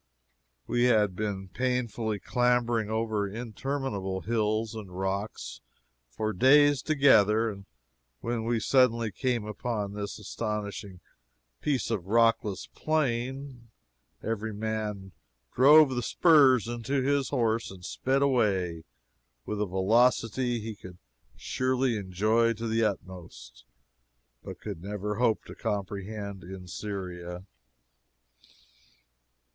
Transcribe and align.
We 0.65 0.85
had 0.85 1.15
been 1.15 1.49
painfully 1.49 2.17
clambering 2.17 2.89
over 2.89 3.27
interminable 3.29 4.21
hills 4.21 4.73
and 4.73 4.89
rocks 4.89 5.61
for 6.09 6.33
days 6.33 6.81
together, 6.81 7.51
and 7.51 7.67
when 8.19 8.43
we 8.43 8.59
suddenly 8.59 9.11
came 9.11 9.45
upon 9.45 9.93
this 9.93 10.17
astonishing 10.17 11.01
piece 11.61 11.91
of 11.91 12.07
rockless 12.07 12.65
plain, 12.65 13.69
every 14.23 14.51
man 14.51 15.11
drove 15.53 15.91
the 15.93 16.01
spurs 16.01 16.67
into 16.67 17.03
his 17.03 17.29
horse 17.29 17.69
and 17.69 17.85
sped 17.85 18.23
away 18.23 18.83
with 19.45 19.61
a 19.61 19.67
velocity 19.67 20.59
he 20.59 20.75
could 20.75 20.97
surely 21.35 21.95
enjoy 21.95 22.53
to 22.53 22.67
the 22.67 22.83
utmost, 22.83 23.65
but 24.43 24.59
could 24.59 24.81
never 24.81 25.17
hope 25.17 25.43
to 25.45 25.53
comprehend 25.53 26.43
in 26.43 26.67
Syria. 26.67 27.45